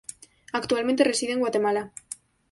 Actualmente 0.51 1.03
reside 1.03 1.33
en 1.33 1.39
Guatemala. 1.41 1.93